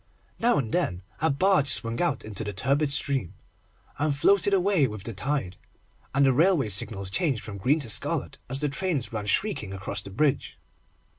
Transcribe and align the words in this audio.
Now 0.39 0.57
and 0.57 0.71
then 0.73 1.03
a 1.19 1.29
barge 1.29 1.67
swung 1.67 2.01
out 2.01 2.25
into 2.25 2.43
the 2.43 2.53
turbid 2.53 2.89
stream, 2.89 3.35
and 3.99 4.17
floated 4.17 4.51
away 4.51 4.87
with 4.87 5.03
the 5.03 5.13
tide, 5.13 5.57
and 6.15 6.25
the 6.25 6.33
railway 6.33 6.69
signals 6.69 7.11
changed 7.11 7.43
from 7.43 7.59
green 7.59 7.79
to 7.81 7.87
scarlet 7.89 8.39
as 8.49 8.61
the 8.61 8.67
trains 8.69 9.13
ran 9.13 9.27
shrieking 9.27 9.75
across 9.75 10.01
the 10.01 10.09
bridge. 10.09 10.57